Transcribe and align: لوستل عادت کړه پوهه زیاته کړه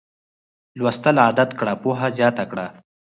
لوستل 0.77 1.15
عادت 1.25 1.49
کړه 1.59 1.73
پوهه 1.83 2.07
زیاته 2.17 2.43
کړه 2.51 2.65